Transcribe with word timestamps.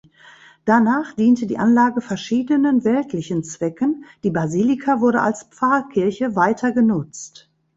Danach 0.65 1.13
diente 1.13 1.45
die 1.45 1.59
Anlage 1.59 2.01
verschiedenen 2.01 2.83
weltlichen 2.83 3.43
Zwecken, 3.43 4.05
die 4.23 4.31
Basilika 4.31 4.99
wurde 4.99 5.21
als 5.21 5.43
Pfarrkirche 5.43 6.35
weiter 6.35 6.71
genutzt. 6.71 7.51